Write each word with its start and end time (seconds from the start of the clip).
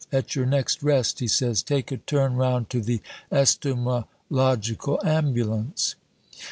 At 0.11 0.35
your 0.35 0.47
next 0.47 0.81
rest,' 0.81 1.19
he 1.19 1.27
says, 1.27 1.61
'take 1.61 1.91
a 1.91 1.97
turn 1.97 2.33
round 2.35 2.71
to 2.71 2.81
the 2.81 3.01
estomalogical 3.31 4.97
ambulance.'" 5.05 5.93